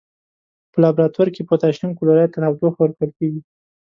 [0.71, 3.41] په لابراتوار کې پوتاشیم کلوریت ته تودوخه ورکول کیږي.